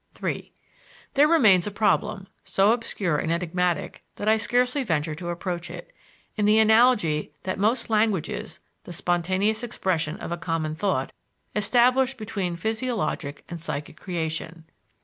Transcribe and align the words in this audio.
III 0.23 0.51
There 1.13 1.27
remains 1.27 1.67
a 1.67 1.69
problem, 1.69 2.25
so 2.43 2.71
obscure 2.71 3.19
and 3.19 3.31
enigmatic 3.31 4.03
that 4.15 4.27
I 4.27 4.35
scarcely 4.35 4.83
venture 4.83 5.13
to 5.13 5.29
approach 5.29 5.69
it, 5.69 5.93
in 6.35 6.45
the 6.45 6.57
analogy 6.57 7.33
that 7.43 7.59
most 7.59 7.87
languages 7.87 8.59
the 8.85 8.93
spontaneous 8.93 9.61
expression 9.61 10.17
of 10.17 10.31
a 10.31 10.37
common 10.37 10.73
thought 10.73 11.11
establish 11.55 12.15
between 12.17 12.55
physiologic 12.55 13.43
and 13.47 13.61
psychic 13.61 13.97
creation. 13.97 14.65